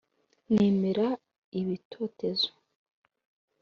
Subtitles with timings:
[0.55, 1.07] nemera
[1.59, 2.49] ibitotezo